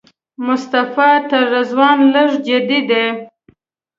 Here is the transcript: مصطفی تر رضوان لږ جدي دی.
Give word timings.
مصطفی 0.45 1.11
تر 1.29 1.43
رضوان 1.53 1.97
لږ 2.13 2.29
جدي 2.47 2.79
دی. 2.89 3.05